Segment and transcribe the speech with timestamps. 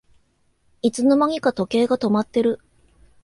[0.81, 2.59] いつの間にか時計が止まってる